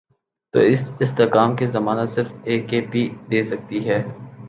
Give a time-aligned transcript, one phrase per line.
[0.53, 3.99] تو اس استحکام کی ضمانت صرف اے کے پی دے سکتی ہے۔